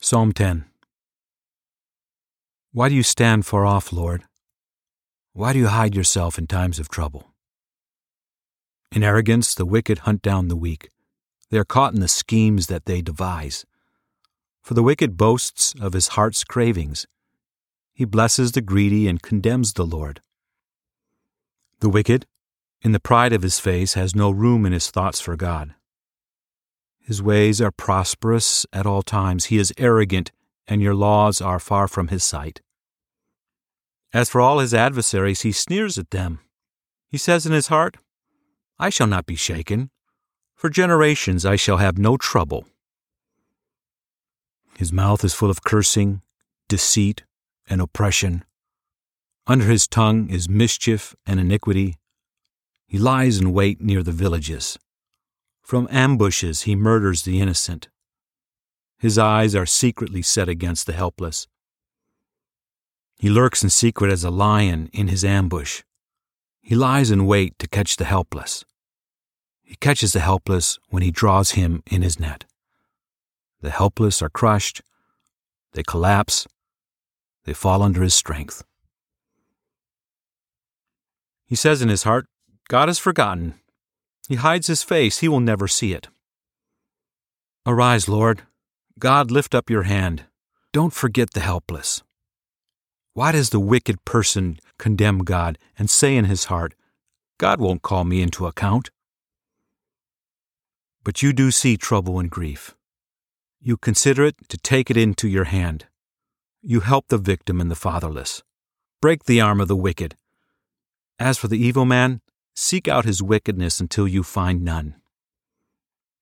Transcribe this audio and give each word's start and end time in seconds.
Psalm 0.00 0.32
10 0.32 0.64
Why 2.72 2.88
do 2.88 2.94
you 2.94 3.02
stand 3.02 3.44
far 3.44 3.66
off, 3.66 3.92
Lord? 3.92 4.22
Why 5.32 5.52
do 5.52 5.58
you 5.58 5.66
hide 5.66 5.96
yourself 5.96 6.38
in 6.38 6.46
times 6.46 6.78
of 6.78 6.88
trouble? 6.88 7.34
In 8.92 9.02
arrogance, 9.02 9.56
the 9.56 9.66
wicked 9.66 10.00
hunt 10.00 10.22
down 10.22 10.46
the 10.46 10.56
weak. 10.56 10.88
They 11.50 11.58
are 11.58 11.64
caught 11.64 11.94
in 11.94 12.00
the 12.00 12.06
schemes 12.06 12.68
that 12.68 12.84
they 12.84 13.02
devise. 13.02 13.66
For 14.62 14.74
the 14.74 14.84
wicked 14.84 15.16
boasts 15.16 15.74
of 15.80 15.94
his 15.94 16.08
heart's 16.08 16.44
cravings. 16.44 17.06
He 17.92 18.04
blesses 18.04 18.52
the 18.52 18.60
greedy 18.60 19.08
and 19.08 19.20
condemns 19.20 19.72
the 19.72 19.84
Lord. 19.84 20.22
The 21.80 21.88
wicked, 21.88 22.24
in 22.82 22.92
the 22.92 23.00
pride 23.00 23.32
of 23.32 23.42
his 23.42 23.58
face, 23.58 23.94
has 23.94 24.14
no 24.14 24.30
room 24.30 24.64
in 24.64 24.72
his 24.72 24.92
thoughts 24.92 25.20
for 25.20 25.36
God. 25.36 25.74
His 27.08 27.22
ways 27.22 27.58
are 27.62 27.70
prosperous 27.70 28.66
at 28.70 28.84
all 28.84 29.00
times. 29.00 29.46
He 29.46 29.56
is 29.56 29.72
arrogant, 29.78 30.30
and 30.66 30.82
your 30.82 30.94
laws 30.94 31.40
are 31.40 31.58
far 31.58 31.88
from 31.88 32.08
his 32.08 32.22
sight. 32.22 32.60
As 34.12 34.28
for 34.28 34.42
all 34.42 34.58
his 34.58 34.74
adversaries, 34.74 35.40
he 35.40 35.50
sneers 35.50 35.96
at 35.96 36.10
them. 36.10 36.40
He 37.08 37.16
says 37.16 37.46
in 37.46 37.52
his 37.52 37.68
heart, 37.68 37.96
I 38.78 38.90
shall 38.90 39.06
not 39.06 39.24
be 39.24 39.36
shaken. 39.36 39.88
For 40.54 40.68
generations 40.68 41.46
I 41.46 41.56
shall 41.56 41.78
have 41.78 41.96
no 41.96 42.18
trouble. 42.18 42.66
His 44.76 44.92
mouth 44.92 45.24
is 45.24 45.32
full 45.32 45.48
of 45.48 45.64
cursing, 45.64 46.20
deceit, 46.68 47.24
and 47.66 47.80
oppression. 47.80 48.44
Under 49.46 49.64
his 49.64 49.88
tongue 49.88 50.28
is 50.28 50.46
mischief 50.46 51.16
and 51.24 51.40
iniquity. 51.40 51.96
He 52.86 52.98
lies 52.98 53.38
in 53.38 53.54
wait 53.54 53.80
near 53.80 54.02
the 54.02 54.12
villages. 54.12 54.78
From 55.68 55.86
ambushes 55.90 56.62
he 56.62 56.74
murders 56.74 57.24
the 57.24 57.42
innocent. 57.42 57.90
His 58.98 59.18
eyes 59.18 59.54
are 59.54 59.66
secretly 59.66 60.22
set 60.22 60.48
against 60.48 60.86
the 60.86 60.94
helpless. 60.94 61.46
He 63.18 63.28
lurks 63.28 63.62
in 63.62 63.68
secret 63.68 64.10
as 64.10 64.24
a 64.24 64.30
lion 64.30 64.88
in 64.94 65.08
his 65.08 65.26
ambush. 65.26 65.82
He 66.62 66.74
lies 66.74 67.10
in 67.10 67.26
wait 67.26 67.58
to 67.58 67.68
catch 67.68 67.98
the 67.98 68.06
helpless. 68.06 68.64
He 69.62 69.76
catches 69.76 70.14
the 70.14 70.20
helpless 70.20 70.78
when 70.88 71.02
he 71.02 71.10
draws 71.10 71.50
him 71.50 71.82
in 71.90 72.00
his 72.00 72.18
net. 72.18 72.46
The 73.60 73.68
helpless 73.68 74.22
are 74.22 74.30
crushed, 74.30 74.80
they 75.74 75.82
collapse, 75.82 76.46
they 77.44 77.52
fall 77.52 77.82
under 77.82 78.02
his 78.02 78.14
strength. 78.14 78.64
He 81.44 81.56
says 81.56 81.82
in 81.82 81.90
his 81.90 82.04
heart, 82.04 82.24
God 82.70 82.88
has 82.88 82.98
forgotten. 82.98 83.60
He 84.28 84.34
hides 84.34 84.66
his 84.66 84.82
face, 84.82 85.20
he 85.20 85.28
will 85.28 85.40
never 85.40 85.66
see 85.66 85.94
it. 85.94 86.08
Arise, 87.64 88.08
Lord. 88.08 88.42
God, 88.98 89.30
lift 89.30 89.54
up 89.54 89.70
your 89.70 89.84
hand. 89.84 90.24
Don't 90.70 90.92
forget 90.92 91.30
the 91.30 91.40
helpless. 91.40 92.02
Why 93.14 93.32
does 93.32 93.48
the 93.50 93.58
wicked 93.58 94.04
person 94.04 94.60
condemn 94.78 95.20
God 95.20 95.56
and 95.78 95.88
say 95.88 96.14
in 96.14 96.26
his 96.26 96.44
heart, 96.44 96.74
God 97.38 97.58
won't 97.58 97.80
call 97.80 98.04
me 98.04 98.20
into 98.20 98.46
account? 98.46 98.90
But 101.04 101.22
you 101.22 101.32
do 101.32 101.50
see 101.50 101.78
trouble 101.78 102.18
and 102.18 102.30
grief. 102.30 102.74
You 103.60 103.78
consider 103.78 104.24
it 104.26 104.36
to 104.48 104.58
take 104.58 104.90
it 104.90 104.96
into 104.98 105.26
your 105.26 105.44
hand. 105.44 105.86
You 106.60 106.80
help 106.80 107.08
the 107.08 107.18
victim 107.18 107.62
and 107.62 107.70
the 107.70 107.76
fatherless. 107.76 108.42
Break 109.00 109.24
the 109.24 109.40
arm 109.40 109.60
of 109.60 109.68
the 109.68 109.76
wicked. 109.76 110.16
As 111.18 111.38
for 111.38 111.48
the 111.48 111.58
evil 111.58 111.86
man, 111.86 112.20
Seek 112.60 112.88
out 112.88 113.04
his 113.04 113.22
wickedness 113.22 113.78
until 113.78 114.08
you 114.08 114.24
find 114.24 114.64
none. 114.64 114.96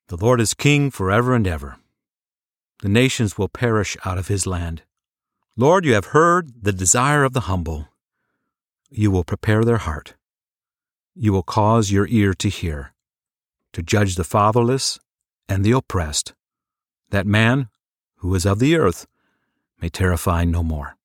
The 0.09 0.19
Lord 0.19 0.39
is 0.39 0.53
king 0.53 0.91
forever 0.91 1.34
and 1.34 1.47
ever. 1.47 1.78
The 2.83 2.91
nations 2.91 3.39
will 3.39 3.48
perish 3.48 3.97
out 4.05 4.19
of 4.19 4.28
his 4.28 4.47
land. 4.47 4.83
Lord, 5.56 5.87
you 5.87 5.95
have 5.95 6.12
heard 6.12 6.62
the 6.62 6.75
desire 6.75 7.25
of 7.25 7.33
the 7.33 7.48
humble. 7.48 7.89
You 8.91 9.11
will 9.11 9.25
prepare 9.25 9.65
their 9.65 9.78
heart. 9.78 10.15
You 11.15 11.33
will 11.33 11.43
cause 11.43 11.91
your 11.91 12.06
ear 12.09 12.34
to 12.34 12.50
hear, 12.50 12.93
to 13.72 13.83
judge 13.83 14.16
the 14.16 14.22
fatherless 14.22 14.99
and 15.49 15.65
the 15.65 15.72
oppressed, 15.72 16.34
that 17.09 17.27
man, 17.27 17.71
who 18.16 18.34
is 18.34 18.44
of 18.44 18.59
the 18.59 18.77
earth, 18.77 19.06
may 19.81 19.89
terrify 19.89 20.44
no 20.44 20.62
more. 20.62 20.96